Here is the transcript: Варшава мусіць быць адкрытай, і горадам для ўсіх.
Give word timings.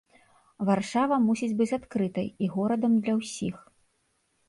Варшава 0.69 1.19
мусіць 1.27 1.51
быць 1.61 1.69
адкрытай, 1.79 2.27
і 2.47 2.53
горадам 2.57 2.93
для 3.07 3.13
ўсіх. 3.23 3.65